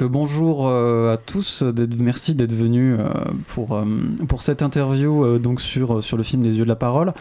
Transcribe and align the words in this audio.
Bonjour 0.00 0.68
euh, 0.68 1.12
à 1.12 1.16
tous, 1.16 1.64
merci 1.98 2.36
d'être 2.36 2.52
venus 2.52 2.96
euh, 3.00 3.08
pour, 3.48 3.72
euh, 3.72 3.84
pour 4.28 4.42
cette 4.42 4.62
interview 4.62 5.40
donc 5.40 5.60
sur, 5.60 6.16
le 6.16 6.22
film 6.22 6.44
Les 6.44 6.56
yeux 6.56 6.62
de 6.62 6.68
la 6.68 6.76
parole. 6.76 7.12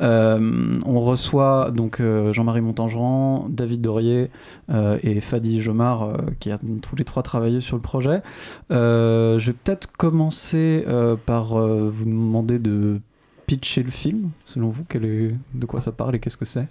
on 0.00 1.00
reçoit 1.00 1.70
donc 1.70 2.02
Jean-Marie 2.32 2.60
Montangeran, 2.60 3.46
David 3.48 3.82
Dorier 3.82 4.30
et 4.68 5.20
Fadi 5.20 5.60
Jomar 5.60 6.16
qui 6.40 6.50
a 6.50 6.58
tous 6.82 6.96
les 6.96 7.04
trois 7.04 7.22
travaillé 7.22 7.60
sur 7.60 7.76
le 7.76 7.82
projet. 7.82 8.20
je 8.68 9.38
vais 9.38 9.52
peut-être 9.52 9.92
commencer 9.96 10.84
par 11.26 11.54
vous 11.54 12.04
demander 12.04 12.58
de 12.58 13.00
pitcher 13.46 13.84
le 13.84 13.90
film. 13.90 14.30
Selon 14.44 14.70
vous, 14.70 14.82
de 14.92 15.66
quoi 15.66 15.80
ça 15.80 15.92
parle 15.92 16.16
et 16.16 16.18
qu'est-ce 16.18 16.36
que 16.36 16.44
c'est? 16.44 16.66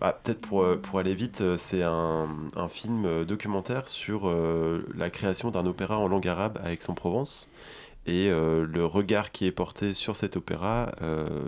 Bah, 0.00 0.18
Peut-être 0.22 0.40
pour, 0.40 0.62
euh, 0.62 0.76
pour 0.76 0.98
aller 0.98 1.14
vite, 1.14 1.40
euh, 1.40 1.56
c'est 1.58 1.82
un, 1.82 2.28
un, 2.54 2.68
film 2.68 3.04
euh, 3.04 3.24
documentaire 3.24 3.88
sur 3.88 4.32
la 4.94 5.10
création 5.10 5.50
d'un 5.50 5.66
opéra 5.66 5.98
en 5.98 6.08
langue 6.08 6.28
arabe 6.28 6.58
à 6.62 6.72
Aix-en-Provence. 6.72 7.48
Et 8.08 8.28
le 8.30 8.84
regard 8.84 9.32
qui 9.32 9.46
est 9.46 9.50
porté 9.50 9.92
sur 9.92 10.14
cet 10.14 10.36
opéra 10.36 10.92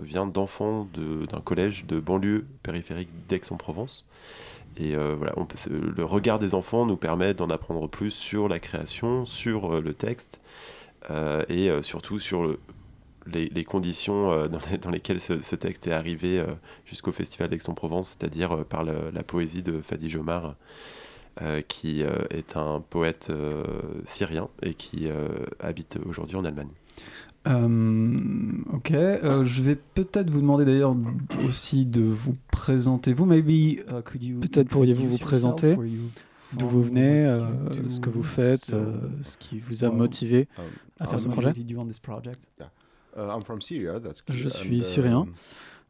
vient 0.03 0.25
d'enfants 0.27 0.89
d'un 0.93 1.39
collège 1.39 1.85
de 1.85 2.01
banlieue 2.01 2.45
périphérique 2.63 3.07
d'Aix-en-Provence. 3.29 4.05
Et 4.75 4.93
voilà, 4.93 5.33
le 5.69 6.03
regard 6.03 6.37
des 6.37 6.55
enfants 6.55 6.85
nous 6.85 6.97
permet 6.97 7.33
d'en 7.33 7.49
apprendre 7.49 7.87
plus 7.87 8.11
sur 8.11 8.49
la 8.49 8.59
création, 8.59 9.25
sur 9.25 9.79
le 9.79 9.93
texte 9.93 10.41
et 11.09 11.71
surtout 11.81 12.19
sur 12.19 12.43
le, 12.43 12.59
les, 13.27 13.63
conditions 13.63 14.31
euh, 14.31 14.47
dans, 14.47 14.89
lesquelles 14.89 15.19
ce, 15.19 15.55
texte 15.55 15.87
est 15.87 15.91
arrivé 15.91 16.39
euh, 16.39 16.47
jusqu'au 16.85 17.11
Festival 17.11 17.49
d'Aix-en-Provence, 17.49 18.17
c'est-à-dire 18.19 18.51
euh, 18.51 18.63
par 18.63 18.83
la 18.83 19.23
poésie 19.23 19.63
de 19.63 19.81
Fadi 19.81 20.09
Jomar, 20.09 20.55
qui 21.69 22.01
est 22.01 22.57
un 22.57 22.81
poète 22.89 23.31
syrien 24.03 24.49
et 24.61 24.73
qui 24.73 25.07
habite 25.61 25.97
aujourd'hui 26.05 26.35
en 26.35 26.43
Allemagne. 26.43 26.67
ok, 27.45 28.91
je 28.91 29.61
vais 29.61 29.75
peut-être 29.75 30.29
vous 30.29 30.41
demander 30.41 30.65
d'ailleurs 30.65 30.97
aussi 31.47 31.85
de 31.85 32.01
vous 32.01 32.35
présenter. 32.51 33.13
Vous, 33.13 33.25
maybe, 33.25 33.79
peut-être 34.41 34.67
pourriez-vous 34.67 35.07
vous 35.07 35.17
présenter 35.17 35.77
d'où 36.53 36.67
vous 36.67 36.83
venez, 36.83 37.23
ce 37.87 38.01
que 38.01 38.09
vous 38.09 38.23
faites, 38.23 38.75
ce 39.21 39.37
qui 39.37 39.59
vous 39.59 39.85
a 39.85 39.91
motivé 39.91 40.49
à 40.99 41.07
faire 41.07 41.21
ce 41.21 41.29
projet? 41.29 41.53
Je 44.29 44.49
suis 44.49 44.83
syrien. 44.83 45.27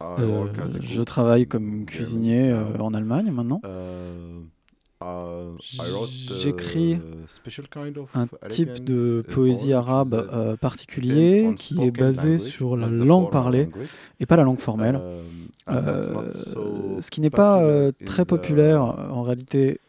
Um, 0.01 0.15
euh, 0.19 0.45
je 0.81 1.01
travaille 1.01 1.45
comme 1.45 1.85
cuisinier 1.85 2.51
euh, 2.51 2.63
en 2.79 2.93
Allemagne 2.93 3.31
maintenant. 3.31 3.61
Uh, 3.65 4.45
uh, 5.03 5.57
J'écris 6.39 6.99
un 8.13 8.27
type 8.47 8.83
de 8.83 9.25
poésie 9.29 9.73
arabe 9.73 10.13
euh, 10.13 10.55
particulier 10.55 11.53
qui 11.57 11.81
est 11.81 11.91
basé 11.91 12.37
sur 12.37 12.77
la 12.77 12.87
langue 12.87 13.29
parlée 13.29 13.69
et 14.21 14.25
pas 14.25 14.37
la 14.37 14.43
langue 14.43 14.59
formelle. 14.59 14.95
Um, 14.95 15.83
euh, 15.87 16.31
ce 16.99 17.11
qui 17.11 17.21
n'est 17.21 17.29
pas 17.29 17.61
euh, 17.61 17.91
très 18.05 18.25
populaire 18.25 18.81
en 18.81 19.21
réalité 19.21 19.79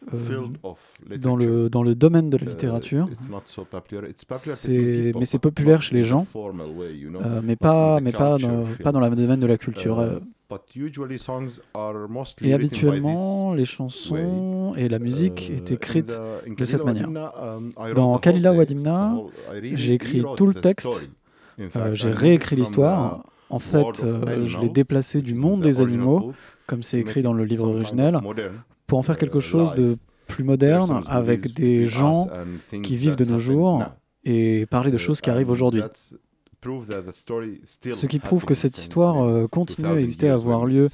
dans, 1.17 1.35
le, 1.35 1.69
dans 1.69 1.83
le 1.83 1.95
domaine 1.95 2.29
de 2.29 2.37
la 2.37 2.45
littérature. 2.45 3.07
mais 5.15 5.25
c'est 5.25 5.39
populaire 5.39 5.81
chez 5.81 5.95
les 5.95 6.03
gens, 6.03 6.25
mais 7.43 7.55
pas, 7.55 7.99
mais 8.01 8.11
pas, 8.11 8.37
dans, 8.37 8.65
pas 8.83 8.91
dans 8.91 8.99
le 8.99 9.15
domaine 9.15 9.39
de 9.39 9.47
la 9.47 9.57
culture. 9.57 10.03
Et 12.41 12.53
habituellement, 12.53 13.53
les 13.53 13.65
chansons 13.65 14.73
et 14.75 14.89
la 14.89 14.99
musique 14.99 15.49
est 15.49 15.71
écrite 15.71 16.19
de 16.45 16.65
cette 16.65 16.83
manière. 16.83 17.09
Um, 17.09 17.71
dans 17.95 18.17
Kalila 18.17 18.53
Wadimna, 18.53 19.15
j'ai 19.61 19.93
écrit 19.93 20.23
tout 20.35 20.47
le 20.47 20.53
texte, 20.53 21.09
j'ai 21.93 22.11
réécrit 22.11 22.55
l'histoire. 22.55 23.23
en 23.49 23.59
fait, 23.59 24.03
euh, 24.03 24.47
je 24.47 24.57
l'ai 24.59 24.69
déplacé 24.69 25.21
du 25.21 25.35
monde 25.35 25.61
des 25.61 25.81
animaux, 25.81 26.33
comme 26.67 26.83
c'est 26.83 26.99
écrit 26.99 27.21
dans 27.21 27.33
le 27.33 27.43
livre 27.45 27.67
originel, 27.67 28.19
pour 28.91 28.99
en 28.99 29.03
faire 29.03 29.17
quelque 29.17 29.39
chose 29.39 29.73
de 29.73 29.97
plus 30.27 30.43
moderne, 30.43 31.01
avec 31.07 31.53
des 31.53 31.85
gens 31.87 32.27
qui 32.83 32.97
vivent 32.97 33.15
de 33.15 33.23
nos 33.23 33.39
jours 33.39 33.85
et 34.25 34.65
parler 34.65 34.91
de 34.91 34.97
choses 34.97 35.21
qui 35.21 35.29
arrivent 35.29 35.49
aujourd'hui. 35.49 35.81
Ce 36.61 38.05
qui 38.05 38.19
prouve 38.19 38.43
que 38.43 38.53
cette 38.53 38.77
histoire 38.77 39.23
euh, 39.23 39.47
continue 39.47 39.87
à 39.87 39.97
exister, 39.97 40.27
à 40.27 40.33
avoir 40.33 40.65
lieu, 40.65 40.87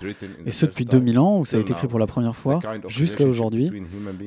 et 0.46 0.52
ce 0.52 0.68
depuis 0.68 0.86
2000 0.86 1.18
ans, 1.18 1.40
où 1.40 1.46
ça 1.46 1.58
a 1.58 1.60
été 1.60 1.72
écrit 1.72 1.88
pour 1.88 1.98
la 1.98 2.06
première 2.06 2.36
fois, 2.36 2.60
jusqu'à 2.88 3.26
aujourd'hui. 3.26 3.72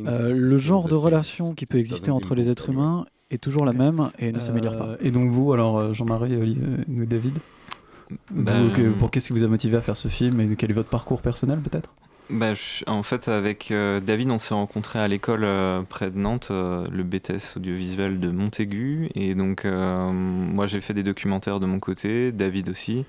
Euh, 0.09 0.33
le 0.35 0.59
genre 0.59 0.89
de 0.89 0.97
relation 0.97 1.55
qui 1.55 1.67
peut 1.67 1.79
exister 1.79 2.11
entre 2.11 2.35
les 2.35 2.51
êtres 2.51 2.71
humains 2.71 3.07
est 3.31 3.39
toujours 3.39 3.65
la 3.65 3.73
même 3.73 4.11
et 4.19 4.33
ne 4.33 4.41
s'améliore 4.41 4.77
pas. 4.79 4.97
Et 4.99 5.13
donc 5.13 5.31
vous, 5.31 5.53
alors 5.53 5.95
Jean-Marie, 5.95 6.57
David 6.89 7.39
ben, 8.33 8.73
pour 8.99 9.13
qu'est-ce 9.13 9.29
qui 9.29 9.33
vous 9.33 9.45
a 9.45 9.47
motivé 9.47 9.77
à 9.77 9.81
faire 9.81 9.97
ce 9.97 10.09
film 10.09 10.41
et 10.41 10.57
quel 10.57 10.73
est 10.73 10.75
votre 10.75 10.89
parcours 10.89 11.23
personnel 11.23 11.61
peut-être? 11.61 11.95
Bah, 12.31 12.53
en 12.87 13.03
fait, 13.03 13.29
avec 13.29 13.71
euh, 13.71 14.01
David, 14.01 14.31
on 14.31 14.39
s'est 14.39 14.55
rencontrés 14.55 14.99
à 14.99 15.09
l'école 15.09 15.45
euh, 15.45 15.83
près 15.83 16.11
de 16.11 16.19
Nantes, 16.19 16.49
euh, 16.51 16.85
le 16.91 17.03
BTS 17.03 17.57
audiovisuel 17.57 18.21
de 18.21 18.31
Montaigu. 18.31 19.11
Et 19.15 19.35
donc, 19.35 19.65
moi, 19.65 20.67
j'ai 20.67 20.81
fait 20.81 20.95
des 20.95 21.03
documentaires 21.03 21.61
de 21.61 21.67
mon 21.67 21.81
côté, 21.81 22.33
David 22.33 22.69
aussi. 22.69 23.05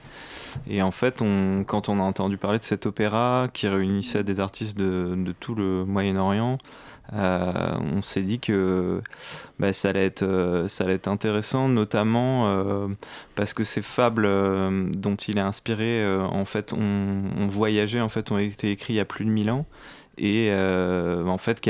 Et 0.68 0.82
en 0.82 0.92
fait, 0.92 1.22
on, 1.22 1.64
quand 1.66 1.90
on 1.90 2.00
a 2.00 2.04
entendu 2.04 2.38
parler 2.38 2.60
de 2.60 2.64
cet 2.64 2.86
opéra 2.86 3.48
qui 3.54 3.68
réunissait 3.68 4.24
des 4.24 4.40
artistes 4.40 4.78
de, 4.78 5.16
de 5.16 5.32
tout 5.32 5.56
le 5.56 5.86
Moyen-Orient, 5.86 6.58
euh, 7.14 7.78
on 7.94 8.02
s'est 8.02 8.22
dit 8.22 8.40
que 8.40 9.02
bah, 9.60 9.74
ça, 9.74 9.90
allait 9.90 10.06
être, 10.06 10.24
euh, 10.24 10.68
ça 10.68 10.86
intéressant, 11.08 11.68
notamment 11.68 12.48
euh, 12.48 12.88
parce 13.36 13.54
que 13.54 13.64
ces 13.64 13.82
fables 13.82 14.28
dont 14.92 15.16
il 15.16 15.38
est 15.38 15.42
inspiré, 15.42 16.06
en 16.18 16.46
fait, 16.46 16.74
ont, 16.74 17.48
voyagé, 17.50 18.02
en 18.02 18.10
fait, 18.10 18.32
ont 18.32 18.38
été 18.38 18.72
écrits 18.72 18.94
il 18.94 18.98
y 18.98 19.00
a 19.00 19.06
plus 19.06 19.26
de 19.26 19.30
1000 19.30 19.52
ans 19.52 19.66
et 20.18 20.54
en 20.54 21.38
fait 21.38 21.62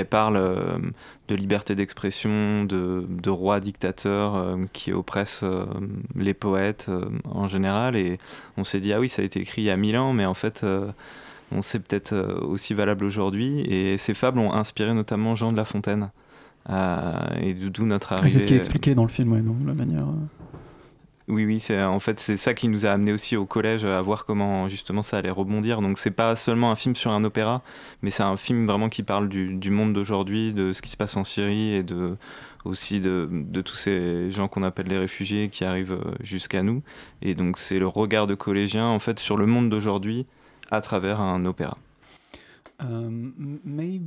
de 1.27 1.35
liberté 1.35 1.75
d'expression, 1.75 2.65
de, 2.65 3.05
de 3.07 3.29
rois 3.29 3.59
dictateurs 3.59 4.57
qui 4.73 4.91
oppressent 4.91 5.45
les 6.15 6.33
poètes 6.33 6.89
en 7.25 7.47
général. 7.47 7.95
Et 7.95 8.17
on 8.57 8.63
s'est 8.63 8.79
dit, 8.79 8.93
ah 8.93 8.99
oui, 8.99 9.09
ça 9.09 9.21
a 9.21 9.25
été 9.25 9.39
écrit 9.39 9.61
il 9.61 9.65
y 9.65 9.69
a 9.69 9.77
mille 9.77 9.97
ans, 9.97 10.11
mais 10.13 10.25
en 10.25 10.33
fait, 10.33 10.65
c'est 11.59 11.79
peut-être 11.79 12.13
euh, 12.13 12.39
aussi 12.41 12.73
valable 12.73 13.03
aujourd'hui. 13.03 13.61
Et 13.61 13.97
ces 13.97 14.13
fables 14.13 14.39
ont 14.39 14.53
inspiré 14.53 14.93
notamment 14.93 15.35
Jean 15.35 15.51
de 15.51 15.57
La 15.57 15.65
Fontaine. 15.65 16.11
Euh, 16.69 17.13
et 17.41 17.53
d'où 17.53 17.85
notre 17.85 18.13
arrivée. 18.13 18.29
c'est 18.29 18.39
ce 18.39 18.47
qui 18.47 18.53
est 18.53 18.57
expliqué 18.57 18.95
dans 18.95 19.03
le 19.03 19.09
film, 19.09 19.33
ouais, 19.33 19.41
non, 19.41 19.57
la 19.65 19.73
manière. 19.73 20.03
Euh. 20.03 20.43
Oui, 21.27 21.45
oui, 21.45 21.59
c'est 21.59 21.81
en 21.81 21.99
fait 21.99 22.19
c'est 22.19 22.35
ça 22.35 22.53
qui 22.53 22.67
nous 22.67 22.85
a 22.85 22.89
amené 22.89 23.13
aussi 23.13 23.37
au 23.37 23.45
collège 23.45 23.85
à 23.85 24.01
voir 24.01 24.25
comment 24.25 24.67
justement 24.67 25.01
ça 25.01 25.17
allait 25.17 25.29
rebondir. 25.29 25.81
Donc 25.81 25.97
c'est 25.97 26.11
pas 26.11 26.35
seulement 26.35 26.71
un 26.71 26.75
film 26.75 26.95
sur 26.95 27.11
un 27.11 27.23
opéra, 27.23 27.61
mais 28.01 28.11
c'est 28.11 28.23
un 28.23 28.37
film 28.37 28.65
vraiment 28.65 28.89
qui 28.89 29.01
parle 29.01 29.29
du, 29.29 29.55
du 29.55 29.71
monde 29.71 29.93
d'aujourd'hui, 29.93 30.51
de 30.51 30.73
ce 30.73 30.81
qui 30.81 30.89
se 30.89 30.97
passe 30.97 31.15
en 31.15 31.23
Syrie 31.23 31.73
et 31.73 31.83
de 31.83 32.15
aussi 32.63 32.99
de, 32.99 33.27
de 33.31 33.61
tous 33.61 33.75
ces 33.75 34.29
gens 34.29 34.47
qu'on 34.47 34.61
appelle 34.61 34.87
les 34.87 34.97
réfugiés 34.97 35.49
qui 35.49 35.63
arrivent 35.63 35.97
jusqu'à 36.21 36.63
nous. 36.63 36.83
Et 37.21 37.33
donc 37.33 37.57
c'est 37.57 37.79
le 37.79 37.87
regard 37.87 38.27
de 38.27 38.35
collégien 38.35 38.85
en 38.85 38.99
fait 38.99 39.17
sur 39.17 39.37
le 39.37 39.45
monde 39.45 39.69
d'aujourd'hui 39.69 40.27
à 40.71 40.81
travers 40.81 41.19
un 41.21 41.45
opéra. 41.45 41.77
Um, 42.83 43.59
uh, 43.77 43.99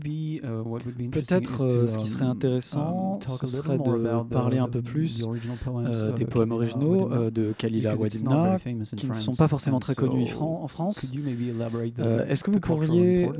Peut-être 1.10 1.62
euh, 1.62 1.86
ce 1.86 1.96
qui 1.96 2.08
serait 2.08 2.24
um, 2.24 2.30
intéressant, 2.30 3.18
um, 3.28 3.36
ce 3.38 3.46
serait 3.46 3.78
de 3.78 4.22
parler 4.24 4.58
un 4.58 4.68
peu 4.68 4.82
plus 4.82 5.24
euh, 5.66 6.12
des 6.12 6.24
poèmes 6.24 6.50
originaux 6.50 7.12
euh, 7.12 7.30
de 7.30 7.52
Kalila 7.56 7.94
Wadimna, 7.94 8.58
qui 8.96 9.06
ne 9.08 9.14
sont 9.14 9.34
pas 9.34 9.46
forcément 9.46 9.78
très 9.78 9.94
connus 9.94 10.34
en 10.40 10.66
France. 10.66 11.12
Est-ce 12.28 12.42
que 12.42 12.50
vous 12.50 12.60
pourriez 12.60 13.30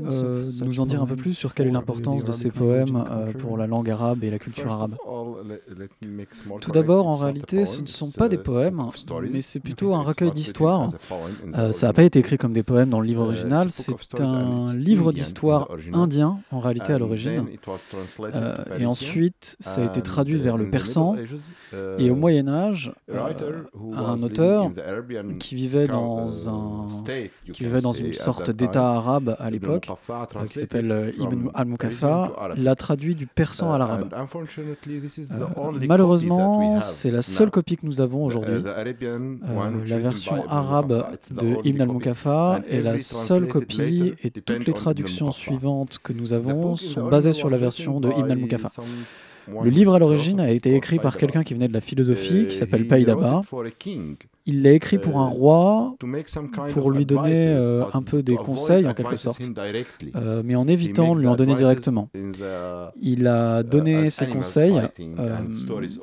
nous 0.63 0.79
en 0.79 0.85
dire 0.85 1.01
un 1.01 1.07
peu 1.07 1.15
plus 1.15 1.33
sur 1.33 1.53
quelle 1.53 1.67
est 1.67 1.71
l'importance 1.71 2.23
de 2.23 2.31
ces 2.31 2.51
poèmes 2.51 3.03
pour 3.39 3.57
la 3.57 3.67
langue 3.67 3.89
arabe 3.89 4.23
et 4.23 4.29
la 4.29 4.39
culture 4.39 4.71
arabe? 4.71 4.95
Tout 6.61 6.71
d'abord, 6.71 7.07
en 7.07 7.13
réalité, 7.13 7.65
ce 7.65 7.81
ne 7.81 7.87
sont 7.87 8.11
pas 8.11 8.29
des 8.29 8.37
poèmes, 8.37 8.81
mais 9.31 9.41
c'est 9.41 9.59
plutôt 9.59 9.93
un 9.93 10.01
recueil 10.01 10.31
d'histoires. 10.31 10.91
ça 11.71 11.87
n'a 11.87 11.93
pas 11.93 12.03
été 12.03 12.19
écrit 12.19 12.37
comme 12.37 12.53
des 12.53 12.63
poèmes 12.63 12.89
dans 12.89 13.01
le 13.01 13.07
livre 13.07 13.23
original, 13.23 13.69
c'est 13.69 14.21
un 14.21 14.73
livre 14.75 15.11
d'histoires 15.11 15.24
histoire 15.25 15.67
indien 15.93 16.39
en 16.51 16.59
réalité 16.59 16.93
à 16.93 16.99
l'origine. 16.99 17.45
Euh, 18.19 18.55
et 18.79 18.85
ensuite, 18.85 19.55
ça 19.59 19.81
a 19.81 19.85
été 19.85 20.01
traduit 20.01 20.37
vers 20.37 20.57
le 20.57 20.69
persan. 20.69 21.15
Et 21.97 22.09
au 22.09 22.15
Moyen 22.15 22.47
Âge, 22.47 22.93
euh, 23.11 23.19
un 23.95 24.21
auteur 24.21 24.71
qui 25.39 25.55
vivait 25.55 25.87
dans 25.87 26.49
un, 26.49 26.87
qui 27.51 27.63
vivait 27.63 27.81
dans 27.81 27.91
une 27.91 28.13
sorte 28.13 28.49
d'État 28.51 28.93
arabe 28.93 29.35
à 29.39 29.49
l'époque, 29.49 29.87
euh, 29.89 30.45
qui 30.45 30.59
s'appelle 30.59 31.13
Ibn 31.19 31.49
al-Mukafa, 31.53 32.31
l'a 32.55 32.75
traduit 32.75 33.15
du 33.15 33.27
persan 33.27 33.73
à 33.73 33.77
l'arabe. 33.77 34.13
malheureusement, 35.87 36.79
c'est 36.81 37.11
la 37.11 37.21
seule 37.21 37.51
copie 37.51 37.77
que 37.77 37.85
nous 37.85 38.01
avons 38.01 38.25
aujourd'hui. 38.25 38.61
la 39.87 39.99
version 39.99 40.47
arabe 40.49 41.05
de 41.31 41.57
Ibn 41.63 41.81
al-Mukafa 41.81 42.61
est 42.69 42.81
la 42.81 42.99
seule 42.99 43.47
copie 43.47 44.13
et 44.23 44.31
toutes 44.31 44.65
les 44.65 44.73
traductions 44.73 45.14
suivantes 45.31 45.99
que 46.03 46.13
nous 46.13 46.33
avons 46.33 46.75
sont 46.75 47.07
basées 47.07 47.33
sur 47.33 47.49
la 47.49 47.57
version 47.57 47.99
de 47.99 48.09
Ibn 48.09 48.31
al-Mukafa. 48.31 48.69
Le 49.47 49.69
livre 49.69 49.93
à 49.93 49.99
l'origine 49.99 50.39
a 50.39 50.49
été 50.49 50.73
écrit 50.75 50.97
par 50.97 51.17
quelqu'un 51.17 51.43
qui 51.43 51.53
venait 51.53 51.67
de 51.67 51.73
la 51.73 51.81
philosophie, 51.81 52.47
qui 52.47 52.55
s'appelle 52.55 52.87
Paidaba. 52.87 53.41
Il 54.47 54.61
l'a 54.61 54.71
écrit 54.73 54.99
pour 54.99 55.19
un 55.19 55.27
roi, 55.27 55.95
pour 56.69 56.91
lui 56.91 57.07
donner 57.07 57.47
euh, 57.47 57.83
un 57.93 58.03
peu 58.03 58.21
des 58.21 58.35
conseils 58.35 58.87
en 58.87 58.93
quelque 58.93 59.15
sorte, 59.15 59.41
euh, 60.15 60.43
mais 60.45 60.55
en 60.55 60.67
évitant 60.67 61.15
de 61.15 61.21
lui 61.21 61.27
en 61.27 61.35
donner 61.35 61.55
directement. 61.55 62.09
Il 63.01 63.25
a 63.25 63.63
donné 63.63 64.11
ses 64.11 64.27
conseils 64.27 64.79
euh, 65.19 65.37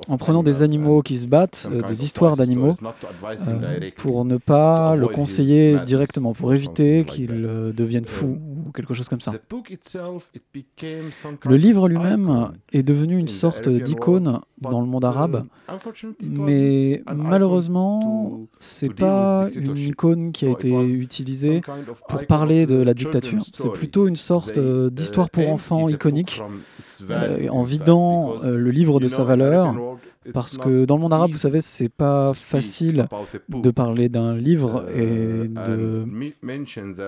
en 0.09 0.19
prenant 0.19 0.43
des 0.43 0.63
animaux 0.63 1.03
qui 1.03 1.19
se 1.19 1.27
battent, 1.27 1.69
des 1.87 2.05
histoires 2.05 2.37
d'animaux, 2.37 2.75
pour 3.97 4.25
ne 4.25 4.37
pas 4.39 4.97
le 4.97 5.07
conseiller 5.07 5.79
directement, 5.81 6.33
pour 6.33 6.53
éviter 6.53 7.05
qu'il 7.05 7.47
devienne 7.75 8.07
fou 8.07 8.39
ou 8.73 8.75
quelque 8.75 8.95
chose 8.95 9.09
comme 9.09 9.21
ça. 9.21 9.33
Le 11.45 11.57
livre 11.57 11.89
lui-même 11.89 12.53
est 12.73 12.83
devenu 12.83 13.19
une 13.19 13.29
sorte 13.29 13.69
d'icône 13.69 14.41
dans 14.61 14.81
le 14.81 14.87
monde 14.87 15.05
arabe, 15.05 15.43
mais 16.23 17.03
malheureusement, 17.15 18.41
c'est 18.59 18.95
pas 18.95 19.49
une 19.55 19.77
icône 19.77 20.33
qui 20.33 20.47
a 20.47 20.51
été 20.51 20.73
utilisée 20.73 21.61
pour 22.09 22.27
parler 22.27 22.67
de 22.67 22.77
la 22.77 22.95
dictature. 22.95 23.43
C'est 23.53 23.73
plutôt 23.73 24.07
une 24.07 24.17
sorte 24.17 24.57
euh, 24.57 24.89
d'histoire 24.91 25.29
pour 25.29 25.49
enfants 25.51 25.89
iconique, 25.89 26.43
euh, 27.11 27.49
en 27.49 27.63
vidant 27.63 28.43
euh, 28.43 28.57
le 28.57 28.71
livre 28.71 29.01
de 29.01 29.09
sa 29.09 29.25
valeur. 29.25 29.75
Parce 30.33 30.57
que 30.57 30.85
dans 30.85 30.97
le 30.97 31.03
monde 31.03 31.13
arabe, 31.13 31.31
vous 31.31 31.39
savez, 31.39 31.61
c'est 31.61 31.89
pas 31.89 32.33
facile 32.35 33.09
de 33.49 33.71
parler 33.71 34.09
d'un 34.09 34.37
livre 34.37 34.87
et 34.95 35.51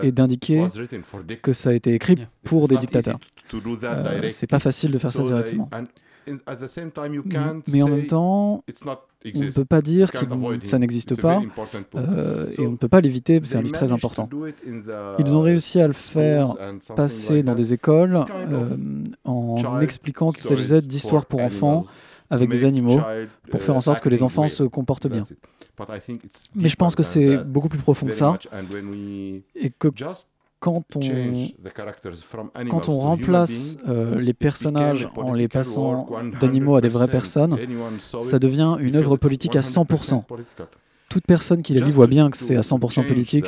et 0.03 0.13
d'indiquer 0.13 0.67
que 1.43 1.53
ça 1.53 1.71
a 1.71 1.73
été 1.73 1.95
écrit 1.95 2.17
pour 2.43 2.69
des 2.69 2.77
dictateurs. 2.77 3.19
c'est 4.31 4.47
pas 4.47 4.61
facile 4.61 4.91
de 4.91 4.99
faire 4.99 5.13
ça 5.13 5.23
directement. 5.23 5.71
Mais 7.73 7.83
en 7.83 7.89
même 7.89 8.07
temps, 8.07 8.65
on 9.25 9.39
ne 9.39 9.51
peut 9.51 9.65
pas 9.65 9.83
dire 9.83 10.11
que 10.11 10.19
ça 10.65 10.79
n'existe 10.79 11.21
pas 11.21 11.43
euh, 11.97 12.51
et 12.59 12.67
on 12.67 12.73
ne 12.73 12.77
peut 12.77 12.89
pas 12.89 13.01
l'éviter, 13.01 13.41
c'est 13.45 13.57
un 13.57 13.63
livre 13.63 13.75
très 13.75 13.93
important. 13.93 14.29
Ils 15.19 15.35
ont 15.35 15.41
réussi 15.41 15.81
à 15.81 15.87
le 15.87 15.93
faire 15.93 16.55
passer 16.97 17.43
dans 17.43 17.55
des 17.55 17.73
écoles 17.73 18.17
euh, 18.51 18.77
en 19.25 19.81
expliquant 19.81 20.31
qu'il 20.31 20.45
s'agissait 20.45 20.83
d'histoires 20.83 21.27
pour 21.27 21.41
enfants 21.41 21.85
avec 22.31 22.49
des 22.51 22.65
animaux 22.65 23.01
pour 23.51 23.63
faire 23.63 23.77
en 23.77 23.81
sorte 23.81 24.01
que 24.01 24.09
les 24.09 24.23
enfants 24.23 24.49
se 24.49 24.65
comportent 24.65 25.09
bien. 25.09 25.25
Mais 26.55 26.69
je 26.69 26.77
pense 26.77 26.95
que 26.95 27.03
c'est 27.03 27.39
beaucoup 27.39 27.69
plus 27.69 27.79
profond 27.81 28.07
que 28.07 28.13
ça 28.13 28.39
et 29.57 29.71
que 29.71 29.89
quand 30.61 30.97
on, 30.97 31.01
quand 32.71 32.89
on 32.89 32.99
remplace 32.99 33.77
euh, 33.87 34.19
les 34.19 34.33
personnages 34.33 35.07
en 35.15 35.35
les 35.35 35.47
passant 35.47 36.09
d'animaux 36.41 36.77
à 36.77 36.81
des 36.81 36.89
vraies 36.89 37.09
personnes, 37.09 37.59
ça 37.99 38.39
devient 38.39 38.77
une 38.81 38.97
œuvre 38.97 39.19
politique 39.19 39.57
à 39.57 39.61
100%. 39.61 40.23
Toute 41.11 41.27
personne 41.27 41.61
qui 41.61 41.75
la 41.75 41.85
lit 41.85 41.93
voit 41.93 42.07
bien 42.07 42.31
que 42.31 42.39
c'est 42.39 42.57
à 42.57 42.63
100% 42.63 43.07
politique. 43.07 43.47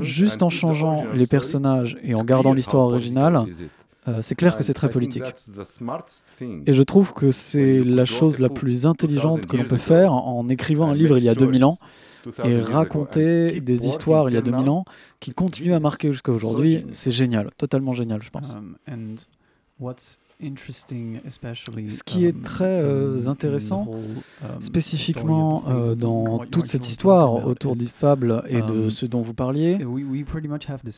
Juste 0.00 0.42
en 0.42 0.48
changeant 0.48 1.04
les 1.14 1.28
personnages 1.28 1.96
et 2.02 2.16
en 2.16 2.24
gardant 2.24 2.54
l'histoire 2.54 2.86
originale, 2.86 3.44
euh, 4.06 4.20
c'est 4.20 4.34
clair 4.34 4.56
que 4.56 4.62
c'est 4.62 4.74
très 4.74 4.90
politique. 4.90 5.22
Et 6.66 6.74
je 6.74 6.82
trouve 6.82 7.12
que 7.12 7.30
c'est 7.30 7.82
la 7.82 8.04
chose 8.04 8.38
la 8.38 8.48
plus 8.48 8.86
intelligente 8.86 9.46
que 9.46 9.56
l'on 9.56 9.64
peut 9.64 9.76
faire 9.76 10.12
en 10.12 10.48
écrivant 10.48 10.90
un 10.90 10.94
livre 10.94 11.18
il 11.18 11.24
y 11.24 11.28
a 11.28 11.34
2000 11.34 11.64
ans 11.64 11.78
et 12.44 12.60
raconter 12.60 13.60
des 13.60 13.86
histoires 13.86 14.28
il 14.30 14.34
y 14.34 14.38
a 14.38 14.42
2000 14.42 14.68
ans 14.68 14.84
qui 15.20 15.32
continuent 15.32 15.74
à 15.74 15.80
marquer 15.80 16.12
jusqu'à 16.12 16.32
aujourd'hui, 16.32 16.86
c'est 16.92 17.10
génial, 17.10 17.50
totalement 17.56 17.92
génial, 17.92 18.22
je 18.22 18.30
pense. 18.30 18.56
Um, 20.42 20.56
ce 21.88 22.02
qui 22.02 22.26
est 22.26 22.34
um, 22.34 22.42
très 22.42 22.64
euh, 22.64 23.28
intéressant, 23.28 23.86
um, 24.42 24.60
spécifiquement 24.60 25.62
euh, 25.68 25.94
dans 25.94 26.38
toute 26.38 26.66
cette 26.66 26.88
histoire 26.88 27.46
autour 27.46 27.76
des 27.76 27.86
fables 27.86 28.42
et 28.48 28.60
de 28.60 28.84
um, 28.84 28.90
ce 28.90 29.06
dont 29.06 29.20
vous 29.20 29.32
parliez, 29.32 29.78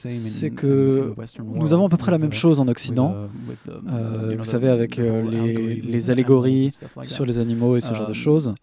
c'est 0.08 0.50
que 0.50 1.14
nous 1.44 1.72
avons 1.74 1.86
à 1.86 1.88
peu 1.90 1.98
près 1.98 2.12
la 2.12 2.18
même 2.18 2.32
chose 2.32 2.60
en 2.60 2.68
Occident. 2.68 3.14
Uh, 3.68 3.70
euh, 3.88 4.36
vous 4.38 4.44
savez, 4.44 4.68
avec 4.68 4.96
les, 4.96 5.82
les, 5.82 6.10
allégories 6.10 6.70
sur 7.02 7.26
les 7.26 7.38
animaux 7.38 7.76
et 7.76 7.80
ce 7.80 7.92
genre 7.92 8.08
de 8.08 8.14
choses. 8.14 8.54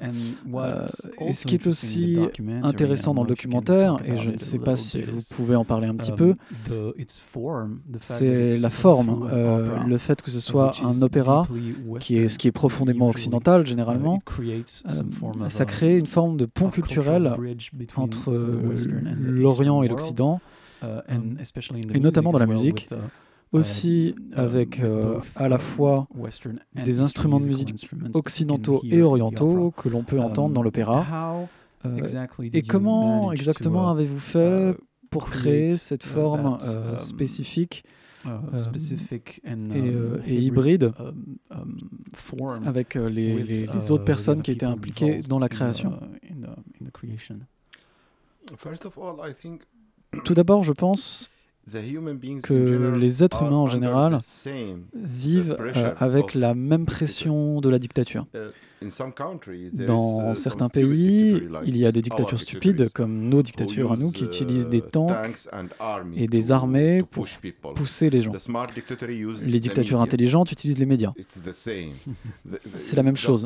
et 1.22 1.34
ce 1.34 1.46
qui 1.46 1.54
est 1.56 1.68
aussi 1.68 2.18
intéressant 2.64 3.14
dans 3.14 3.24
le 3.24 3.30
documentaire, 3.30 3.98
et 4.06 4.18
je 4.18 4.31
ne 4.31 4.38
sais 4.38 4.60
pas 4.60 4.75
si 4.75 5.04
vous 5.04 5.22
pouvez 5.36 5.56
en 5.56 5.66
parler 5.66 5.88
un 5.88 5.96
petit 5.96 6.14
peu, 6.14 6.34
c'est 8.00 8.58
la 8.60 8.70
forme, 8.72 9.30
le 9.88 9.98
fait 9.98 10.22
que 10.22 10.31
ce 10.31 10.40
soit 10.40 10.62
un 10.83 11.01
opéra, 11.01 11.48
qui 12.00 12.18
est 12.18 12.27
ce 12.27 12.38
qui 12.38 12.48
est 12.48 12.51
profondément 12.51 13.10
occidental 13.10 13.65
généralement, 13.65 14.19
euh, 14.39 15.50
ça 15.50 15.65
crée 15.65 15.98
une 15.98 16.06
forme 16.06 16.38
de 16.38 16.45
pont 16.45 16.69
culturel 16.69 17.33
entre 17.95 18.33
l'Orient 19.19 19.83
et 19.83 19.88
l'Occident, 19.88 20.39
et 21.94 22.00
notamment 22.00 22.31
dans 22.31 22.39
la 22.39 22.45
musique 22.45 22.89
aussi 23.54 24.15
avec 24.33 24.80
euh, 24.80 25.19
à 25.36 25.48
la 25.48 25.60
fois 25.60 26.07
des 26.74 27.00
instruments 27.00 27.39
de 27.39 27.45
musique 27.45 27.74
occidentaux 28.13 28.81
et 28.83 29.01
orientaux 29.01 29.71
que 29.77 29.88
l'on 29.88 30.04
peut 30.04 30.19
entendre 30.19 30.54
dans 30.54 30.63
l'opéra. 30.63 31.06
Euh, 31.86 32.00
et 32.54 32.62
comment 32.62 33.31
exactement 33.31 33.89
avez-vous 33.89 34.19
fait 34.19 34.75
pour 35.10 35.30
créer 35.30 35.77
cette 35.77 36.04
forme 36.04 36.57
spécifique 36.98 37.83
euh, 37.86 37.89
euh, 37.89 38.03
et, 39.46 39.50
euh, 39.50 40.22
et, 40.25 40.38
hybride 40.40 40.92
um, 41.50 42.66
avec 42.66 42.96
les, 42.96 43.44
les, 43.44 43.68
les, 43.68 43.92
autres 43.92 44.06
personnes 44.06 44.42
qui 44.42 44.52
étaient 44.52 44.66
impliquées 44.66 45.22
dans 45.22 45.40
la 45.40 45.50
création. 45.50 46.00
Tout 50.24 50.34
d'abord, 50.34 50.64
je 50.64 50.72
pense 50.72 51.30
que 52.44 52.96
les 52.98 53.24
êtres 53.24 53.44
humains 53.44 53.56
en 53.56 53.68
général 53.68 54.20
vivent 54.94 55.58
avec 55.98 56.34
la 56.34 56.54
même 56.54 56.86
pression 56.86 57.62
de 57.62 57.70
la 57.70 57.80
dictature. 57.80 58.28
Dans 59.74 60.32
uh, 60.32 60.36
certains 60.36 60.70
pays, 60.70 61.42
il 61.66 61.78
y 61.78 61.86
a 61.86 61.92
des 61.92 62.02
dictatures 62.02 62.40
stupides, 62.40 62.90
comme 62.90 63.30
nos 63.30 63.42
dictatures 63.42 63.92
à 63.92 63.98
nous, 63.98 64.12
qui 64.12 64.24
utilisent 64.24 64.68
des 64.68 64.80
uh, 64.80 64.92
tanks 64.92 65.48
et 66.16 66.28
des 66.28 66.52
armées 66.52 67.04
pour 67.04 67.28
pousser 67.76 68.10
les 68.10 68.22
gens. 68.22 68.32
Les 69.46 69.60
dictatures 69.60 70.02
intelligentes 70.02 70.52
utilisent 70.52 70.80
les 70.80 70.86
médias. 70.86 71.12
C'est 72.76 72.96
la 72.96 73.04
même 73.04 73.18
chose. 73.18 73.46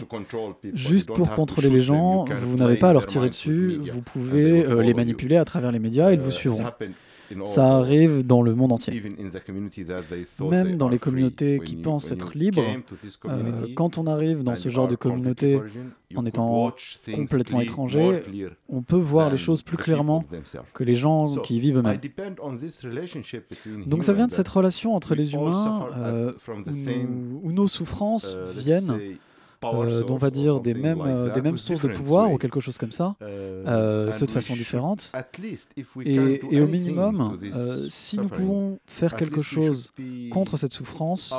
Juste 0.74 1.08
pour 1.12 1.30
contrôler 1.32 1.70
les 1.70 1.82
gens, 1.82 2.26
vous 2.26 2.58
n'avez 2.58 2.78
pas 2.78 2.90
à 2.90 2.94
leur 2.94 3.06
tirer 3.06 3.30
dessus, 3.30 3.80
vous 3.92 4.02
pouvez 4.02 4.66
euh, 4.66 4.82
les 4.82 4.94
manipuler 4.94 5.38
à 5.38 5.46
travers 5.46 5.72
les 5.72 5.80
médias 5.80 6.12
et 6.12 6.16
ils 6.16 6.20
vous 6.20 6.30
uh, 6.30 6.34
suivront. 6.34 6.64
Ça 7.46 7.76
arrive 7.76 8.26
dans 8.26 8.42
le 8.42 8.56
monde 8.56 8.72
entier. 8.72 9.02
Même 10.50 10.78
dans 10.78 10.90
les 10.90 11.00
communautés 11.00 11.60
qui 11.64 11.76
pensent 11.76 12.12
être 12.12 12.38
libres, 12.38 12.64
euh, 13.26 13.68
quand 13.76 13.98
on 13.98 14.08
arrive 14.08 14.44
dans 14.44 14.56
ce 14.56 14.70
genre 14.70 14.88
de 14.88 14.96
communauté 14.96 15.60
en 16.16 16.26
étant 16.26 16.72
complètement 17.14 17.62
étranger, 17.62 18.24
on 18.70 18.82
peut 18.82 18.96
voir 18.96 19.30
les 19.30 19.38
choses 19.38 19.62
plus 19.62 19.78
clairement 19.78 20.24
que 20.74 20.84
les 20.84 20.96
gens 20.96 21.26
qui 21.38 21.58
y 21.58 21.60
vivent 21.60 21.78
eux-mêmes. 21.78 22.00
Donc 23.86 24.04
ça 24.04 24.14
vient 24.14 24.28
de 24.28 24.32
cette 24.32 24.48
relation 24.48 24.96
entre 24.96 25.16
les 25.16 25.34
humains 25.34 25.90
euh, 25.98 26.34
où, 27.44 27.52
nos 27.52 27.68
souffrances 27.68 28.36
uh, 28.36 28.60
viennent 28.60 29.18
euh, 29.64 30.04
on 30.10 30.18
va 30.18 30.30
dire 30.30 30.60
des 30.60 30.74
mêmes, 30.74 31.02
euh, 31.02 31.34
des 31.34 31.42
mêmes 31.42 31.58
sources 31.58 31.82
de 31.82 31.88
pouvoir 31.88 32.32
ou 32.32 32.38
quelque 32.38 32.60
chose 32.60 32.78
comme 32.78 32.92
ça, 32.92 33.16
euh, 33.22 33.64
euh 33.68 34.12
ceux 34.12 34.26
de 34.26 34.32
façon 34.32 34.54
différente. 34.54 35.12
Et, 36.06 36.42
et, 36.52 36.62
au 36.62 36.68
minimum, 36.68 37.38
si 37.90 38.18
nous 38.18 38.30
pouvons 38.30 38.80
faire 38.86 39.16
quelque 39.16 39.42
chose 39.42 39.94
contre 40.32 40.58
cette 40.58 40.74
souffrance, 40.74 41.34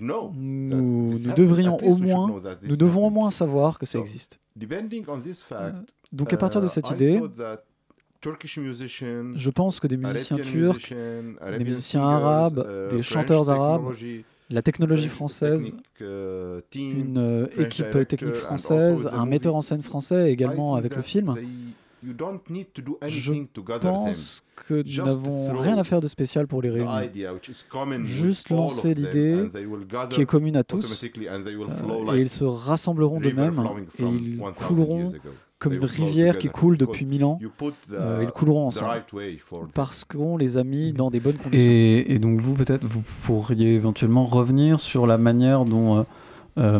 nous, 0.00 1.18
nous 1.18 1.32
devrions 1.34 1.76
au 1.78 1.96
moins, 1.96 2.34
nous 2.62 2.76
devons 2.76 3.06
au 3.06 3.10
moins 3.10 3.30
savoir 3.30 3.78
que 3.78 3.86
ça 3.86 3.98
existe. 3.98 4.38
donc 6.12 6.32
à 6.32 6.36
partir 6.36 6.60
de 6.60 6.66
cette 6.66 6.90
idée, 6.90 7.20
je 9.36 9.50
pense 9.50 9.80
que 9.80 9.86
des 9.86 9.96
musiciens 9.96 10.38
turcs, 10.38 10.92
des 10.92 11.64
musiciens 11.64 12.02
arabes, 12.02 12.90
des 12.90 13.02
chanteurs 13.02 13.48
arabes, 13.50 13.92
la 14.50 14.62
technologie 14.62 15.08
française, 15.08 15.72
euh, 16.02 16.60
une 16.74 17.18
euh, 17.18 17.46
équipe 17.58 18.06
technique 18.06 18.34
française, 18.34 19.08
un 19.12 19.26
metteur 19.26 19.56
en 19.56 19.62
scène 19.62 19.82
français 19.82 20.32
également 20.32 20.74
avec 20.74 20.96
le 20.96 21.02
film. 21.02 21.34
Je 22.06 22.12
pense 23.78 24.44
que 24.56 24.74
nous 24.74 25.04
n'avons 25.04 25.52
rien 25.58 25.78
à 25.78 25.84
faire 25.84 26.00
de 26.00 26.06
spécial 26.06 26.46
pour 26.46 26.60
les 26.60 26.70
réunir. 26.70 27.10
Juste 28.04 28.50
lancer 28.50 28.94
l'idée 28.94 29.50
qui 30.10 30.20
est 30.20 30.26
commune 30.26 30.56
à 30.56 30.64
tous 30.64 31.02
euh, 31.04 32.14
et 32.14 32.20
ils 32.20 32.28
se 32.28 32.44
rassembleront 32.44 33.20
d'eux-mêmes 33.20 33.58
et 33.98 34.02
ils 34.02 34.38
couleront 34.66 35.12
comme 35.64 35.74
une 35.74 35.84
rivière 35.84 36.38
qui 36.38 36.48
coule 36.48 36.76
depuis 36.76 37.06
mille 37.06 37.24
ans. 37.24 37.38
Euh, 37.92 38.20
ils 38.22 38.30
couleront 38.30 38.66
ensemble 38.66 39.04
parce 39.74 40.04
qu'on 40.04 40.36
les 40.36 40.56
a 40.56 40.64
mis 40.64 40.92
dans 40.92 41.10
des 41.10 41.20
bonnes 41.20 41.36
conditions. 41.36 41.58
Et, 41.58 42.18
donc 42.18 42.40
vous, 42.40 42.54
peut-être, 42.54 42.84
vous 42.84 43.02
pourriez 43.22 43.74
éventuellement 43.74 44.24
revenir 44.24 44.80
sur 44.80 45.06
la 45.06 45.18
manière 45.18 45.64
dont... 45.64 46.04
Euh, 46.56 46.78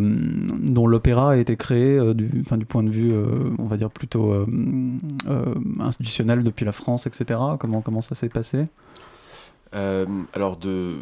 dont 0.60 0.86
l'opéra 0.86 1.32
a 1.32 1.36
été 1.36 1.56
créé 1.56 1.98
du, 2.14 2.28
du 2.28 2.64
point 2.64 2.84
de 2.84 2.90
vue, 2.90 3.12
on 3.58 3.66
va 3.66 3.76
dire, 3.76 3.90
plutôt 3.90 4.46
institutionnel 5.80 6.44
depuis 6.44 6.64
la 6.64 6.70
France, 6.70 7.08
etc. 7.08 7.40
Comment, 7.58 7.80
comment 7.80 8.00
ça 8.00 8.14
s'est 8.14 8.28
passé? 8.28 8.66
Alors, 9.72 10.58
de 10.58 10.94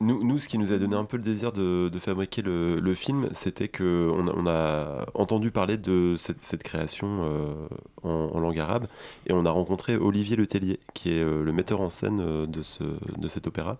nous, 0.00 0.38
ce 0.38 0.48
qui 0.48 0.58
nous 0.58 0.72
a 0.72 0.78
donné 0.78 0.94
un 0.94 1.04
peu 1.04 1.16
le 1.16 1.22
désir 1.22 1.52
de, 1.52 1.90
fabriquer 1.98 2.42
le, 2.42 2.94
film, 2.94 3.28
c'était 3.32 3.68
qu'on 3.68 4.46
a, 4.46 5.06
entendu 5.14 5.50
parler 5.50 5.78
de 5.78 6.16
cette, 6.18 6.62
création 6.62 7.22
euh, 7.24 7.68
en, 8.02 8.38
langue 8.38 8.58
arabe 8.58 8.86
et 9.26 9.32
on 9.32 9.46
a 9.46 9.50
rencontré 9.50 9.96
Olivier 9.96 10.36
Letellier, 10.36 10.80
qui 10.92 11.12
est 11.12 11.22
euh, 11.22 11.42
le 11.42 11.52
metteur 11.52 11.80
en 11.80 11.88
scène 11.88 12.20
euh, 12.20 12.46
de, 12.46 12.62
ce, 12.62 12.84
de 13.16 13.28
cet 13.28 13.46
opéra. 13.46 13.78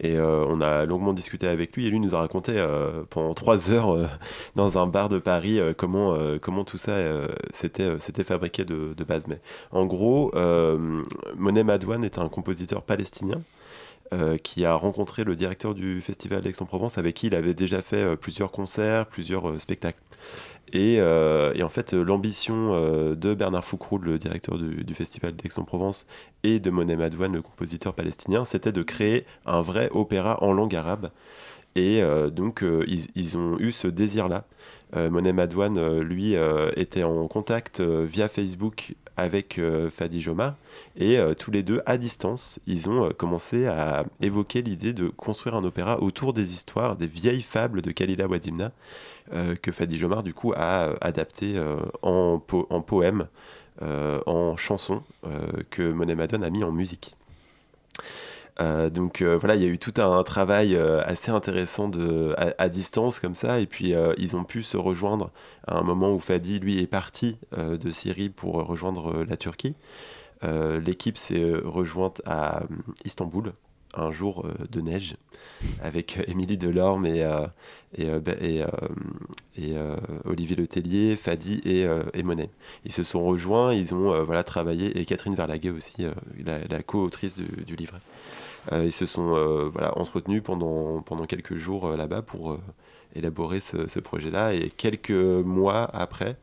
Et 0.00 0.18
on 0.18 0.60
a 0.60 0.86
longuement 0.86 1.12
discuté 1.12 1.46
avec 1.46 1.76
lui 1.76 1.86
et 1.86 1.90
lui 1.90 2.00
nous 2.00 2.16
a 2.16 2.18
raconté 2.18 2.56
pendant 3.10 3.32
trois 3.32 3.70
heures 3.70 4.10
dans 4.56 4.76
un 4.76 4.88
bar 4.88 5.08
de 5.08 5.20
Paris 5.20 5.60
comment, 5.76 6.64
tout 6.64 6.78
ça 6.78 6.98
s'était 7.52 8.24
fabriqué 8.24 8.64
de, 8.64 8.92
de, 8.92 9.04
base. 9.04 9.28
Mais 9.28 9.38
en 9.70 9.86
gros, 9.86 10.32
Monet 11.36 11.62
Madouane 11.62 12.02
est 12.02 12.18
un 12.18 12.28
compositeur 12.28 12.82
palestinien 12.82 13.40
euh, 14.14 14.38
qui 14.38 14.64
a 14.64 14.74
rencontré 14.74 15.24
le 15.24 15.34
directeur 15.34 15.74
du 15.74 16.00
festival 16.00 16.40
d'Aix-en-Provence 16.40 16.98
avec 16.98 17.16
qui 17.16 17.26
il 17.26 17.34
avait 17.34 17.52
déjà 17.52 17.82
fait 17.82 17.96
euh, 17.96 18.16
plusieurs 18.16 18.52
concerts, 18.52 19.06
plusieurs 19.06 19.50
euh, 19.50 19.58
spectacles. 19.58 19.98
Et, 20.72 20.94
et, 20.96 21.62
en 21.62 21.68
fait, 21.68 21.92
l'ambition 21.92 22.72
de 23.14 23.34
Bernard 23.34 23.64
Foucroul, 23.64 24.02
le 24.04 24.18
directeur 24.18 24.58
du, 24.58 24.94
festival 24.94 25.36
d'Aix-en-Provence, 25.36 26.06
et 26.42 26.58
de 26.58 26.70
Monet 26.70 26.96
Madouane, 26.96 27.32
le 27.32 27.42
compositeur 27.42 27.94
palestinien, 27.94 28.44
c'était 28.44 28.72
de 28.72 28.82
créer 28.82 29.24
un 29.46 29.62
vrai 29.62 29.88
opéra 29.92 30.42
en 30.42 30.52
langue 30.52 30.74
arabe. 30.74 31.10
Et 31.76 32.02
donc, 32.32 32.64
ils, 32.88 33.06
ils, 33.14 33.36
ont 33.36 33.58
eu 33.60 33.70
ce 33.70 33.86
désir-là. 33.86 34.44
Monet 34.96 35.32
Madouane, 35.32 36.00
lui, 36.00 36.34
était 36.76 37.04
en 37.04 37.28
contact 37.28 37.80
via 37.80 38.28
Facebook 38.28 38.94
avec 39.16 39.58
euh, 39.58 39.90
Fadi 39.90 40.20
Joma. 40.20 40.56
Et 40.96 41.18
euh, 41.18 41.34
tous 41.34 41.50
les 41.50 41.62
deux, 41.62 41.82
à 41.86 41.96
distance, 41.96 42.60
ils 42.66 42.88
ont 42.88 43.06
euh, 43.06 43.10
commencé 43.10 43.66
à 43.66 44.04
évoquer 44.20 44.62
l'idée 44.62 44.92
de 44.92 45.08
construire 45.08 45.54
un 45.54 45.64
opéra 45.64 46.00
autour 46.02 46.32
des 46.32 46.52
histoires, 46.52 46.96
des 46.96 47.06
vieilles 47.06 47.42
fables 47.42 47.82
de 47.82 47.90
Khalila 47.90 48.26
Wadimna, 48.26 48.72
que 49.62 49.72
Fadi 49.72 49.98
Jomar, 49.98 50.22
du 50.22 50.34
coup, 50.34 50.52
a 50.54 50.94
adapté 51.00 51.58
en, 52.02 52.42
en 52.70 52.80
poème, 52.82 53.26
en 53.80 54.56
chanson, 54.56 55.02
que 55.70 55.90
Monet 55.90 56.14
Madone 56.14 56.44
a 56.44 56.50
mis 56.50 56.62
en 56.62 56.72
musique. 56.72 57.16
donc 58.60 59.22
voilà, 59.22 59.54
il 59.56 59.62
y 59.62 59.64
a 59.64 59.68
eu 59.68 59.78
tout 59.78 59.94
un 59.96 60.22
travail 60.22 60.76
assez 60.76 61.30
intéressant 61.30 61.90
à, 62.36 62.68
distance 62.68 63.18
comme 63.18 63.34
ça, 63.34 63.60
et 63.60 63.66
puis 63.66 63.94
ils 64.18 64.36
ont 64.36 64.44
pu 64.44 64.62
se 64.62 64.76
rejoindre 64.76 65.30
à 65.66 65.78
un 65.78 65.82
moment 65.82 66.14
où 66.14 66.20
Fadi, 66.20 66.60
lui, 66.60 66.80
est 66.80 66.86
parti 66.86 67.36
euh, 67.56 67.76
de 67.76 67.90
Syrie 67.90 68.28
pour 68.28 68.54
rejoindre 68.54 69.18
euh, 69.18 69.24
la 69.28 69.36
Turquie. 69.36 69.74
Euh, 70.42 70.80
l'équipe 70.80 71.16
s'est 71.16 71.54
rejointe 71.64 72.20
à 72.26 72.64
Istanbul 73.04 73.52
un 73.96 74.12
jour 74.12 74.46
de 74.70 74.80
neige 74.80 75.16
avec 75.82 76.18
Émilie 76.26 76.56
Delorme 76.56 77.06
et, 77.06 77.20
et, 77.96 78.06
et, 78.40 78.64
et 79.58 79.74
Olivier 80.24 80.56
Letellier, 80.56 81.16
Fadi 81.16 81.60
et, 81.64 81.86
et, 82.14 82.22
Monet. 82.22 82.50
Ils 82.84 82.92
se 82.92 83.02
sont 83.02 83.24
rejoints, 83.24 83.72
ils 83.72 83.94
ont 83.94 84.24
voilà, 84.24 84.44
travaillé, 84.44 84.98
et 84.98 85.04
Catherine 85.04 85.34
Verlaguet 85.34 85.70
aussi, 85.70 86.06
la, 86.44 86.82
co-autrice 86.82 87.36
du, 87.36 87.64
du, 87.64 87.76
livret. 87.76 88.00
ils 88.72 88.92
se 88.92 89.06
sont 89.06 89.68
voilà, 89.70 89.96
entretenus 89.98 90.42
pendant, 90.42 91.02
pendant 91.02 91.26
quelques 91.26 91.56
jours 91.56 91.88
là-bas 91.96 92.22
pour 92.22 92.58
élaborer 93.14 93.60
ce, 93.60 93.98
projet-là. 94.00 94.54
Et 94.54 94.70
quelques 94.70 95.10
mois 95.10 95.88
après, 95.92 96.30
euh, 96.30 96.34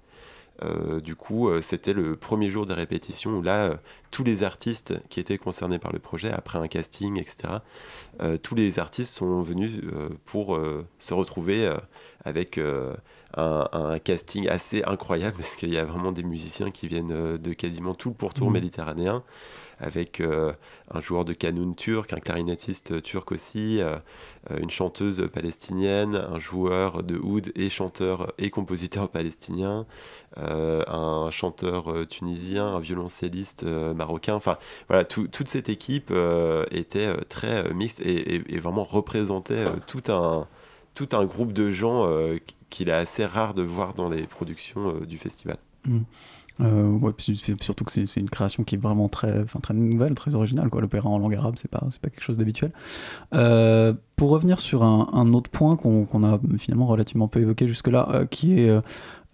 du 1.03 1.15
coup, 1.15 1.50
euh, 1.50 1.62
c'était 1.62 1.94
le 1.94 2.15
premier 2.15 2.50
jour 2.50 2.65
des 2.65 2.74
répétitions 2.74 3.38
où 3.38 3.41
là, 3.41 3.65
euh, 3.65 3.75
tous 4.12 4.24
les 4.24 4.44
artistes 4.44 4.94
qui 5.10 5.20
étaient 5.20 5.38
concernés 5.38 5.80
par 5.80 5.91
le 5.91 6.00
projet, 6.00 6.32
après 6.32 6.60
un 6.60 6.68
casting, 6.68 7.18
etc., 7.18 7.53
tous 8.44 8.53
les 8.53 8.77
artistes 8.77 9.13
sont 9.13 9.41
venus 9.41 9.82
pour 10.25 10.60
se 11.00 11.13
retrouver 11.13 11.74
avec 12.24 12.60
un, 13.36 13.98
casting 14.03 14.48
assez 14.48 14.84
incroyable, 14.84 15.38
parce 15.39 15.56
qu'il 15.56 15.74
y 15.74 15.77
a 15.77 15.86
vraiment 15.86 16.12
des 16.12 16.24
musiciens 16.24 16.70
qui 16.72 16.88
viennent 16.88 17.38
de 17.38 17.53
quasiment 17.53 17.96
tout 17.96 18.10
le 18.10 18.15
pourtour 18.15 18.50
mmh. 18.50 18.53
méditerranéen 18.53 19.24
avec 19.82 20.22
euh, 20.22 20.54
un 20.92 21.02
joueur 21.02 21.26
de 21.26 21.34
canoun 21.34 21.76
turc, 21.76 22.14
un 22.14 22.20
clarinettiste 22.20 23.02
turc 23.02 23.32
aussi, 23.32 23.82
euh, 23.82 23.98
une 24.60 24.70
chanteuse 24.70 25.28
palestinienne, 25.34 26.16
un 26.16 26.40
joueur 26.40 27.04
de 27.04 27.18
oud 27.18 27.52
et 27.56 27.70
chanteur 27.70 28.32
et 28.38 28.50
compositeur 28.50 29.10
palestinien, 29.10 29.86
euh, 30.38 30.84
un 30.88 31.32
chanteur 31.32 32.08
tunisien, 32.08 32.68
un 32.68 32.80
violoncelliste 32.80 33.64
marocain. 33.64 34.36
Enfin, 34.36 34.58
voilà, 34.88 35.04
toute 35.04 35.50
cette 35.50 35.70
équipe 35.70 36.14
était 36.72 37.14
très 37.26 37.74
mixte 37.74 38.00
et, 38.02 38.60
vraiment 38.60 38.84
représentait 38.84 39.66
tout 39.88 40.04
un 40.10 40.48
tout 40.94 41.10
un 41.14 41.26
groupe 41.26 41.54
de 41.54 41.72
gens 41.72 42.08
qu'il 42.70 42.90
est 42.90 42.94
assez 42.94 43.26
rare 43.26 43.54
de 43.54 43.64
voir 43.64 43.94
dans 43.94 44.10
les 44.10 44.24
productions 44.24 45.00
du 45.00 45.18
festival. 45.18 45.58
Mmh. 45.86 46.02
Euh, 46.62 47.12
surtout 47.60 47.86
que 47.86 47.91
c'est 47.91 48.20
une 48.20 48.30
création 48.30 48.63
qui 48.63 48.75
est 48.75 48.77
vraiment 48.77 49.10
très, 49.10 49.44
très 49.46 49.74
nouvelle, 49.74 50.13
très 50.15 50.36
originale. 50.36 50.70
L'opéra 50.74 51.10
en 51.10 51.18
langue 51.18 51.36
arabe, 51.36 51.56
c'est 51.58 51.72
pas, 51.72 51.80
pas 51.80 52.10
quelque 52.10 52.24
chose 52.24 52.38
d'habituel. 52.38 52.72
Euh, 53.34 53.94
pour 54.22 54.30
revenir 54.30 54.60
sur 54.62 54.84
un, 54.84 55.34
autre 55.34 55.50
point 55.50 55.75
qu'on 55.75 56.24
a 56.24 56.40
finalement 56.60 56.86
relativement 56.86 57.28
peu 57.28 57.40
évoqué 57.40 57.68
jusque-là, 57.68 58.08
euh, 58.12 58.25
qui 58.28 58.60
est 58.60 58.70
euh, 58.70 58.80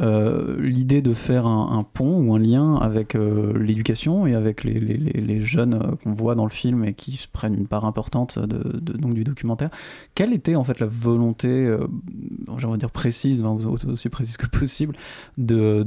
euh, 0.01 0.56
l'idée 0.62 1.01
de 1.01 1.13
faire 1.13 1.46
un, 1.46 1.84
pont 1.84 2.22
ou 2.22 2.34
un 2.34 2.39
lien 2.39 2.75
avec 2.75 3.13
l'éducation 3.13 4.27
et 4.27 4.34
avec 4.34 4.63
les, 4.63 5.41
jeunes 5.41 5.98
qu'on 6.01 6.13
voit 6.13 6.36
dans 6.36 6.46
le 6.46 6.51
film 6.51 6.86
et 6.86 6.94
qui 6.94 7.17
se 7.17 7.27
prennent 7.27 7.53
une 7.53 7.67
part 7.67 7.84
importante 7.84 8.39
de, 8.39 8.79
donc, 8.79 9.13
du 9.13 9.25
documentaire. 9.25 9.72
Quelle 10.15 10.32
était 10.32 10.56
en 10.56 10.63
fait 10.63 10.79
la 10.79 10.88
volonté, 10.88 11.70
j'aimerais 12.58 12.77
dire 12.77 12.91
précise, 12.91 13.44
aussi 13.44 14.08
précise 14.08 14.38
que 14.38 14.48
possible, 14.48 14.96
de, 15.38 15.84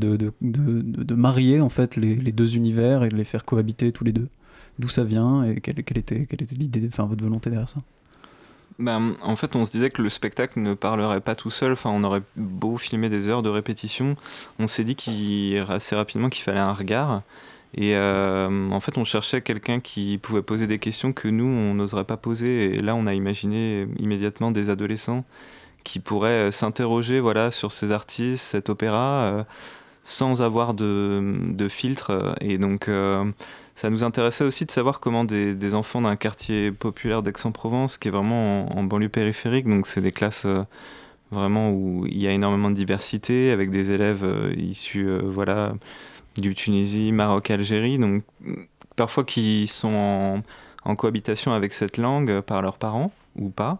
marier 1.15 1.63
en 1.63 1.71
fait 1.71 1.97
les, 1.97 2.33
deux 2.33 2.55
univers 2.55 3.03
et 3.03 3.09
de 3.09 3.17
les 3.17 3.25
faire 3.25 3.47
cohabiter 3.47 3.93
tous 3.93 4.05
les 4.05 4.13
deux? 4.13 4.29
D'où 4.79 4.91
ça 4.91 5.05
vient 5.05 5.45
et 5.45 5.63
quelle, 5.63 5.79
était, 5.79 6.27
quelle 6.27 6.43
était 6.43 6.87
enfin 6.87 7.07
votre 7.07 7.25
volonté 7.25 7.49
derrière 7.49 7.71
ça? 7.71 7.81
Ben, 8.81 9.15
en 9.23 9.37
fait, 9.37 9.55
on 9.57 9.65
se 9.65 9.73
disait 9.73 9.91
que 9.91 10.03
le 10.03 10.09
spectacle 10.09 10.59
ne 10.61 10.75
parlerait 10.75 11.21
pas 11.21 11.35
tout 11.35 11.51
seul. 11.51 11.73
Enfin, 11.73 11.91
on 11.93 12.03
aurait 12.03 12.23
beau 12.37 12.77
filmer 12.79 13.09
des 13.09 13.29
heures 13.29 13.43
de 13.43 13.51
répétition. 13.51 14.17
On 14.59 14.67
s'est 14.67 14.85
dit 14.85 14.97
qu'il, 14.97 15.65
assez 15.69 15.95
rapidement 15.95 16.29
qu'il 16.29 16.43
fallait 16.43 16.59
un 16.59 16.73
regard. 16.73 17.23
Et 17.75 17.95
euh, 17.95 18.71
en 18.71 18.81
fait, 18.81 18.99
on 18.99 19.05
cherchait 19.05 19.43
quelqu'un 19.43 19.81
qui 19.81 20.19
pouvait 20.19 20.43
poser 20.43 20.67
des 20.67 20.79
questions 20.79 21.13
que 21.13 21.29
nous, 21.29 21.47
on 21.47 21.75
n'oserait 21.75 22.05
pas 22.05 22.17
poser. 22.17 22.73
Et 22.73 22.81
là, 22.81 22.95
on 22.95 23.07
a 23.07 23.15
imaginé 23.15 23.87
immédiatement 23.99 24.51
des 24.51 24.71
adolescents 24.71 25.25
qui 25.85 26.01
pourraient 26.01 26.49
euh, 26.49 26.51
s'interroger 26.51 27.21
voilà, 27.21 27.51
sur 27.51 27.73
ces 27.73 27.93
artistes, 27.93 28.45
cet 28.45 28.69
opéra, 28.69 29.23
euh, 29.23 29.45
sans 30.05 30.43
avoir 30.43 30.75
de, 30.75 31.23
de, 31.51 31.69
filtre. 31.69 32.35
Et 32.41 32.59
donc, 32.59 32.89
ça 33.81 33.89
nous 33.89 34.05
intéressait 34.05 34.45
aussi 34.45 34.67
de 34.67 34.71
savoir 34.71 35.01
comment 35.01 35.25
des, 35.25 35.75
enfants 35.75 36.03
d'un 36.03 36.17
quartier 36.17 36.71
populaire 36.71 37.23
d'Aix-en-Provence, 37.23 37.97
qui 37.97 38.09
est 38.09 38.11
vraiment 38.11 38.77
en, 38.77 38.85
banlieue 38.85 39.09
périphérique, 39.09 39.67
donc 39.67 39.87
c'est 39.87 40.03
des 40.03 40.11
classes 40.11 40.45
euh, 40.45 40.65
vraiment 41.31 41.71
où 41.71 42.05
il 42.07 42.19
y 42.19 42.27
a 42.27 42.31
énormément 42.31 42.69
de 42.69 42.75
diversité, 42.75 43.51
avec 43.51 43.71
des 43.71 43.91
élèves 43.91 44.23
euh, 44.23 44.53
issus 44.55 45.09
euh, 45.09 45.23
voilà, 45.25 45.73
du 46.37 46.55
Tunisie, 46.55 47.11
Maroc, 47.11 47.51
Algérie, 47.51 47.99
donc 47.99 48.23
parfois 48.97 49.25
qui 49.25 49.67
sont 49.67 50.43
en, 50.85 50.95
cohabitation 50.97 51.55
avec 51.55 51.73
cette 51.73 51.97
langue 51.97 52.43
par 52.43 52.61
leurs 52.61 52.77
parents 52.77 53.13
ou 53.37 53.49
pas. 53.49 53.79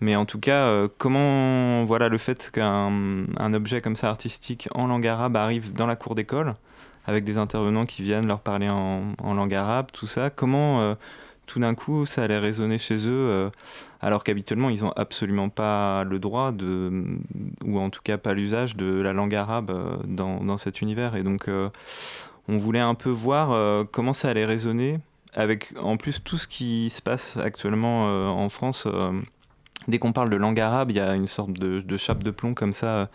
Mais 0.00 0.16
en 0.16 0.24
tout 0.24 0.38
cas, 0.40 0.88
comment 0.98 1.84
voilà 1.84 2.08
le 2.08 2.16
fait 2.18 2.50
qu'un 2.50 3.52
objet 3.52 3.80
comme 3.80 3.96
ça 3.96 4.08
artistique 4.08 4.68
en 4.74 4.86
langue 4.86 5.06
arabe 5.06 5.36
arrive 5.36 5.72
dans 5.72 5.86
la 5.86 5.96
cour 5.96 6.14
d'école, 6.14 6.54
avec 7.06 7.24
des 7.24 7.38
intervenants 7.38 7.84
qui 7.84 8.02
viennent 8.02 8.26
leur 8.26 8.40
parler 8.40 8.68
en, 8.68 9.34
langue 9.34 9.54
arabe, 9.54 9.88
tout 9.92 10.06
ça. 10.06 10.30
Comment 10.30 10.80
euh, 10.80 10.94
tout 11.46 11.58
d'un 11.60 11.74
coup 11.74 12.06
ça 12.06 12.22
allait 12.22 12.38
résonner 12.38 12.78
chez 12.78 13.08
eux 13.08 13.28
euh, 13.28 13.50
alors 14.00 14.22
qu'habituellement 14.22 14.70
ils 14.70 14.84
n'ont 14.84 14.92
absolument 14.92 15.48
pas 15.48 16.04
le 16.04 16.20
droit 16.20 16.52
de, 16.52 17.18
ou 17.64 17.78
en 17.80 17.90
tout 17.90 18.02
cas 18.04 18.18
pas 18.18 18.34
l'usage 18.34 18.76
de 18.76 19.00
la 19.00 19.12
langue 19.12 19.34
arabe 19.34 19.70
euh, 19.70 19.96
dans, 20.04 20.44
dans, 20.44 20.56
cet 20.56 20.80
univers. 20.80 21.16
Et 21.16 21.22
donc 21.22 21.50
on 22.48 22.58
voulait 22.58 22.80
un 22.80 22.94
peu 22.94 23.10
voir 23.10 23.86
comment 23.90 24.12
ça 24.12 24.28
allait 24.28 24.46
résonner 24.46 24.98
avec 25.34 25.74
en 25.80 25.96
plus 25.96 26.22
tout 26.22 26.38
ce 26.38 26.48
qui 26.48 26.90
se 26.90 27.02
passe 27.02 27.36
actuellement 27.36 28.06
en 28.30 28.48
France. 28.48 28.86
Dès 29.88 29.98
qu'on 29.98 30.12
parle 30.12 30.30
de 30.30 30.36
langue 30.36 30.60
arabe, 30.60 30.90
il 30.90 30.96
y 30.96 31.00
a 31.00 31.14
une 31.14 31.26
sorte 31.26 31.52
de, 31.52 31.96
chape 31.96 32.22
de 32.22 32.30
plomb 32.30 32.54
comme 32.54 32.72
ça. 32.72 33.08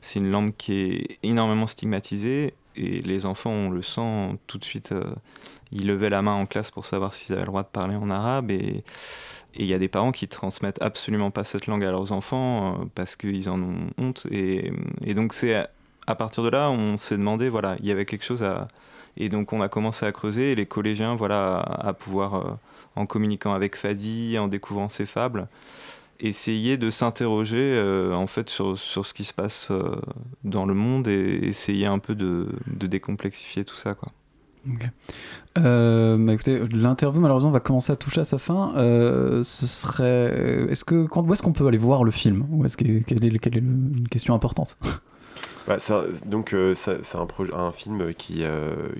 C'est 0.00 0.20
une 0.20 0.30
langue 0.30 0.54
qui 0.56 0.80
est 0.80 1.18
énormément 1.22 1.66
stigmatisée 1.66 2.54
et 2.76 2.98
les 2.98 3.26
enfants, 3.26 3.50
on 3.50 3.70
le 3.70 3.82
sent 3.82 4.38
tout 4.46 4.58
de 4.58 4.64
suite, 4.64 4.94
ils 5.72 5.86
levaient 5.86 6.10
la 6.10 6.22
main 6.22 6.34
en 6.34 6.46
classe 6.46 6.70
pour 6.70 6.86
savoir 6.86 7.14
s'ils 7.14 7.34
avaient 7.34 7.42
le 7.42 7.48
droit 7.48 7.62
de 7.62 7.68
parler 7.68 7.96
en 7.96 8.08
arabe 8.10 8.50
et 8.50 8.84
il 9.54 9.66
y 9.66 9.74
a 9.74 9.78
des 9.78 9.88
parents 9.88 10.12
qui 10.12 10.28
transmettent 10.28 10.80
absolument 10.80 11.30
pas 11.30 11.44
cette 11.44 11.66
langue 11.66 11.84
à 11.84 11.90
leurs 11.90 12.12
enfants 12.12 12.86
parce 12.94 13.16
qu'ils 13.16 13.50
en 13.50 13.60
ont 13.60 13.90
honte. 13.98 14.26
Et, 14.30 14.72
donc 15.14 15.32
c'est 15.32 15.66
à 16.06 16.14
partir 16.14 16.42
de 16.42 16.48
là, 16.48 16.70
on 16.70 16.96
s'est 16.96 17.16
demandé, 17.16 17.48
voilà, 17.48 17.76
il 17.80 17.86
y 17.86 17.90
avait 17.90 18.06
quelque 18.06 18.24
chose 18.24 18.42
à... 18.42 18.68
Et 19.16 19.28
donc 19.28 19.52
on 19.52 19.60
a 19.60 19.68
commencé 19.68 20.06
à 20.06 20.12
creuser 20.12 20.52
et 20.52 20.54
les 20.54 20.66
collégiens, 20.66 21.16
voilà, 21.16 21.58
à, 21.58 21.92
pouvoir, 21.92 22.58
en 22.94 23.04
communiquant 23.04 23.52
avec 23.52 23.74
Fadi, 23.74 24.38
en 24.38 24.46
découvrant 24.46 24.88
ses 24.88 25.06
fables, 25.06 25.48
essayer 26.20 26.76
de 26.76 26.90
s'interroger 26.90 27.72
euh, 27.74 28.14
en 28.14 28.26
fait 28.26 28.50
sur, 28.50 28.78
sur, 28.78 29.06
ce 29.06 29.14
qui 29.14 29.24
se 29.24 29.32
passe 29.32 29.68
euh, 29.70 29.96
dans 30.44 30.66
le 30.66 30.74
monde 30.74 31.08
et 31.08 31.40
essayer 31.42 31.86
un 31.86 31.98
peu 31.98 32.14
de, 32.14 32.48
de 32.66 32.86
décomplexifier 32.86 33.64
tout 33.64 33.76
ça 33.76 33.94
quoi. 33.94 34.12
Euh, 35.56 36.18
bah, 36.18 36.34
écoutez, 36.34 36.60
l'interview 36.72 37.20
malheureusement 37.20 37.50
va 37.50 37.60
commencer 37.60 37.92
à 37.92 37.96
toucher 37.96 38.20
à 38.20 38.24
sa 38.24 38.38
fin. 38.38 38.72
ce 38.76 39.66
serait, 39.66 40.66
est-ce 40.68 40.84
que 40.84 41.06
quand 41.06 41.22
où 41.22 41.32
est-ce 41.32 41.40
qu'on 41.40 41.52
peut 41.52 41.66
aller 41.66 41.78
voir 41.78 42.04
le 42.04 42.10
film? 42.10 42.46
Ou 42.50 42.64
est-ce 42.64 42.76
que 42.76 42.84
quelle 43.02 43.24
est, 43.24 43.38
quelle 43.38 43.56
est 43.56 43.60
une 43.60 44.06
question 44.10 44.34
importante? 44.34 44.76
bah, 45.68 45.78
donc 46.24 46.54
c'est 46.74 47.14
un, 47.14 47.26
un, 47.52 47.72
film 47.72 48.14
qui, 48.14 48.42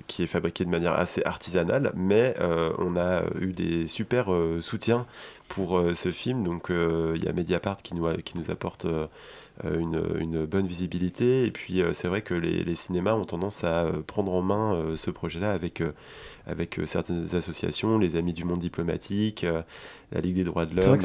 qui 0.07 0.23
est 0.23 0.27
fabriqué 0.27 0.63
de 0.63 0.69
manière 0.69 0.93
assez 0.93 1.23
artisanale, 1.25 1.91
mais 1.95 2.35
on 2.77 2.95
a 2.95 3.23
eu 3.41 3.53
des 3.53 3.87
super 3.87 4.27
soutiens 4.61 5.05
pour 5.49 5.77
euh, 5.77 5.95
ce 5.95 6.13
film. 6.13 6.45
Donc 6.45 6.71
euh, 6.71 7.13
il 7.17 7.25
y 7.25 7.27
a 7.27 7.33
Mediapart 7.33 7.77
qui 7.77 7.93
nous, 7.95 8.07
qui 8.23 8.37
nous 8.37 8.49
apporte 8.49 8.85
euh, 8.85 9.07
une, 9.63 10.01
une, 10.19 10.45
bonne 10.45 10.67
visibilité. 10.67 11.45
Et 11.45 11.51
puis 11.51 11.81
c'est 11.93 12.07
vrai 12.07 12.21
que 12.21 12.33
les, 12.33 12.63
les, 12.63 12.75
cinémas 12.75 13.13
ont 13.13 13.25
tendance 13.25 13.63
à 13.63 13.87
prendre 14.07 14.33
en 14.33 14.41
main 14.41 14.95
ce 14.95 15.11
projet-là 15.11 15.51
avec 15.51 15.83
avec 16.47 16.79
certaines 16.85 17.27
associations, 17.33 17.99
les 17.99 18.15
Amis 18.15 18.33
du 18.33 18.43
Monde 18.43 18.59
diplomatique, 18.59 19.45
la 20.11 20.21
Ligue 20.21 20.35
des 20.35 20.43
droits 20.43 20.65
de 20.65 20.71
l'homme. 20.71 20.81
C'est 20.81 20.89
vrai 20.89 20.97
que 20.97 21.03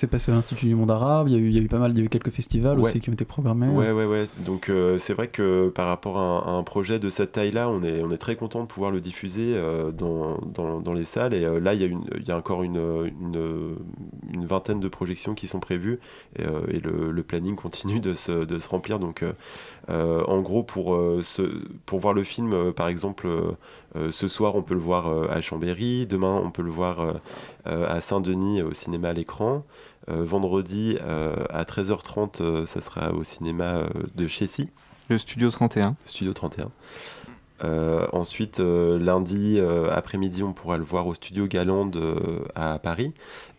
c'est 0.00 0.06
passé, 0.06 0.30
à 0.30 0.34
l'Institut 0.34 0.66
du 0.66 0.74
Monde 0.74 0.90
arabe. 0.90 1.28
Il 1.28 1.34
y 1.34 1.36
a 1.36 1.38
eu, 1.38 1.48
il 1.48 1.56
y 1.56 1.58
a 1.58 1.62
eu 1.62 1.68
pas 1.68 1.78
mal, 1.78 1.92
il 1.92 1.98
y 1.98 2.02
a 2.02 2.04
eu 2.04 2.08
quelques 2.10 2.30
festivals 2.30 2.78
aussi 2.78 3.00
qui 3.00 3.08
ont 3.08 3.14
été 3.14 3.24
programmés. 3.24 3.68
Ouais, 3.68 3.92
ouais, 3.92 4.04
ouais. 4.04 4.26
Donc 4.44 4.70
c'est 4.98 5.14
vrai 5.14 5.28
que 5.28 5.70
par 5.70 5.88
rapport 5.88 6.18
à 6.18 6.50
un, 6.50 6.62
projet 6.62 6.98
de 6.98 7.08
cette 7.08 7.32
taille-là, 7.32 7.68
on 7.70 7.82
est, 7.82 8.02
on 8.02 8.10
est 8.10 8.18
très 8.18 8.36
content 8.36 8.62
de 8.62 8.66
pouvoir 8.66 8.90
le 8.90 9.00
diffuser 9.00 9.54
dans, 9.96 10.38
dans, 10.38 10.80
dans, 10.80 10.92
les 10.92 11.04
salles. 11.04 11.34
Et 11.34 11.40
là, 11.60 11.74
il 11.74 11.80
y 11.80 11.84
a, 11.84 11.86
une, 11.86 12.04
il 12.18 12.26
y 12.26 12.30
a 12.30 12.36
encore 12.36 12.62
une, 12.62 12.76
une 13.20 13.76
une 14.32 14.46
vingtaine 14.46 14.80
de 14.80 14.88
projections 14.88 15.34
qui 15.34 15.46
sont 15.46 15.60
prévues 15.60 16.00
et, 16.36 16.44
euh, 16.44 17.12
le, 17.12 17.22
planning 17.22 17.54
continue 17.54 17.91
de 18.00 18.14
se, 18.14 18.44
de 18.44 18.58
se 18.58 18.68
remplir. 18.68 18.98
Donc, 18.98 19.22
euh, 19.22 19.32
euh, 19.90 20.24
en 20.26 20.40
gros, 20.40 20.62
pour, 20.62 20.98
ce, 21.22 21.42
pour 21.86 21.98
voir 21.98 22.14
le 22.14 22.24
film, 22.24 22.72
par 22.72 22.88
exemple, 22.88 23.28
ce 24.10 24.28
soir, 24.28 24.54
on 24.54 24.62
peut 24.62 24.74
le 24.74 24.80
voir 24.80 25.30
à 25.30 25.40
Chambéry. 25.40 26.06
Demain, 26.06 26.40
on 26.42 26.50
peut 26.50 26.62
le 26.62 26.70
voir 26.70 27.16
à 27.64 28.00
Saint-Denis 28.00 28.62
au 28.62 28.72
cinéma 28.72 29.10
à 29.10 29.12
l'écran. 29.12 29.64
vendredi 30.08 30.98
à 31.00 31.64
13h30, 31.64 32.64
ça 32.64 32.80
sera 32.80 33.12
au 33.12 33.24
cinéma 33.24 33.84
de 34.14 34.26
Chessy. 34.26 34.68
Le 35.08 35.18
Studio 35.18 35.50
31. 35.50 35.96
Studio 36.06 36.32
31. 36.32 36.70
ensuite, 38.12 38.60
lundi 38.60 39.58
après-midi, 39.90 40.42
on 40.42 40.52
pourra 40.52 40.78
le 40.78 40.84
voir 40.84 41.06
au 41.08 41.14
studio 41.14 41.46
Galande 41.46 41.98
à 42.54 42.78
Paris 42.78 43.12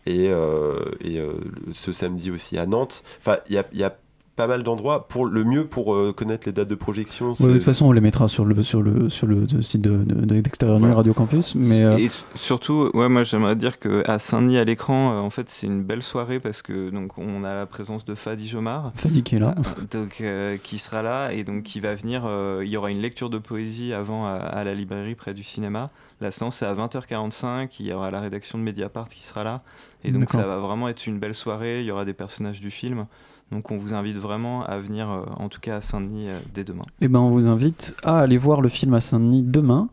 et, 0.06 0.28
euh, 0.28 0.84
et 1.00 1.18
euh, 1.18 1.34
ce 1.72 1.92
samedi 1.92 2.30
aussi 2.30 2.58
à 2.58 2.66
Nantes. 2.66 3.04
Enfin, 3.20 3.38
il 3.48 3.54
y 3.54 3.58
a, 3.58 3.64
y 3.72 3.82
a 3.82 3.96
pas 4.36 4.46
mal 4.46 4.62
d'endroits. 4.62 5.06
Pour 5.08 5.26
le 5.26 5.44
mieux 5.44 5.66
pour 5.66 5.94
euh, 5.94 6.12
connaître 6.12 6.46
les 6.46 6.52
dates 6.52 6.68
de 6.68 6.74
projection. 6.74 7.32
de 7.32 7.36
toute 7.36 7.62
façon, 7.62 7.86
on 7.86 7.92
les 7.92 8.00
mettra 8.00 8.28
sur 8.28 8.44
le 8.44 8.62
sur 8.62 8.82
le 8.82 9.08
sur 9.08 9.26
le, 9.26 9.46
site 9.62 9.82
d'extérieur 9.82 10.80
de, 10.80 10.90
Radio 10.90 11.14
Campus. 11.14 11.54
Mais 11.54 12.04
et 12.04 12.08
surtout, 12.34 12.90
ouais, 12.94 13.08
moi 13.08 13.22
j'aimerais 13.22 13.56
dire 13.56 13.78
que 13.78 14.02
à 14.08 14.18
Saint-Denis 14.18 14.58
à 14.58 14.64
l'écran, 14.64 15.18
en 15.18 15.30
fait, 15.30 15.48
c'est 15.48 15.66
une 15.66 15.82
belle 15.82 16.02
soirée 16.02 16.40
parce 16.40 16.62
que 16.62 16.90
donc 16.90 17.18
on 17.18 17.44
a 17.44 17.54
la 17.54 17.66
présence 17.66 18.04
de 18.04 18.14
Fadi 18.14 18.48
Jomar. 18.48 18.92
Fadi 18.94 19.22
qui 19.22 19.36
est 19.36 19.40
là. 19.40 19.54
donc 19.90 20.22
qui 20.62 20.78
sera 20.78 21.02
là 21.02 21.30
et 21.32 21.44
donc 21.44 21.62
qui 21.62 21.80
va 21.80 21.94
venir. 21.94 22.28
il 22.62 22.68
y 22.68 22.76
aura 22.76 22.90
une 22.90 23.00
lecture 23.00 23.30
de 23.30 23.38
poésie 23.38 23.92
avant 23.92 24.26
à, 24.26 24.32
à 24.32 24.64
la 24.64 24.74
librairie 24.74 25.14
près 25.14 25.34
du 25.34 25.42
cinéma. 25.42 25.90
La 26.20 26.30
séance 26.30 26.56
c'est 26.56 26.66
à 26.66 26.74
20h45. 26.74 27.76
Il 27.80 27.86
y 27.86 27.92
aura 27.92 28.10
la 28.10 28.20
rédaction 28.20 28.58
de 28.58 28.62
Mediapart 28.62 29.08
qui 29.08 29.22
sera 29.22 29.44
là. 29.44 29.62
Et 30.04 30.10
donc 30.10 30.30
ça 30.30 30.46
va 30.46 30.58
vraiment 30.58 30.88
être 30.88 31.06
une 31.06 31.18
belle 31.18 31.34
soirée, 31.34 31.80
il 31.80 31.86
y 31.86 31.90
aura 31.90 32.04
des 32.04 32.12
personnages 32.12 32.60
du 32.60 32.70
film. 32.70 33.06
Donc 33.52 33.70
on 33.70 33.76
vous 33.76 33.94
invite 33.94 34.16
vraiment 34.16 34.64
à 34.64 34.78
venir, 34.78 35.10
euh, 35.10 35.22
en 35.36 35.48
tout 35.48 35.60
cas 35.60 35.76
à 35.76 35.80
Saint-Denis, 35.80 36.28
euh, 36.28 36.38
dès 36.52 36.64
demain. 36.64 36.84
Eh 37.00 37.08
ben 37.08 37.20
on 37.20 37.30
vous 37.30 37.46
invite 37.46 37.94
à 38.02 38.20
aller 38.20 38.38
voir 38.38 38.60
le 38.60 38.68
film 38.68 38.94
à 38.94 39.00
Saint-Denis 39.00 39.42
demain. 39.44 39.88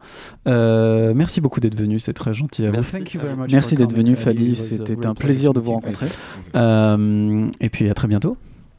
Euh, 0.47 1.13
merci 1.15 1.41
beaucoup 1.41 1.59
d'être 1.59 1.77
venu, 1.77 1.99
c'est 1.99 2.13
très 2.13 2.33
gentil 2.33 2.65
à 2.65 2.71
merci. 2.71 2.97
vous. 2.99 3.45
Merci 3.51 3.75
d'être 3.75 3.93
venu, 3.93 4.15
Fadi, 4.15 4.55
c'était 4.55 5.05
un 5.05 5.13
plaisir 5.13 5.53
de 5.53 5.59
vous 5.59 5.73
rencontrer. 5.73 6.07
et 6.55 7.69
puis 7.69 7.89
à 7.89 7.93
très 7.93 8.07
bientôt. 8.07 8.37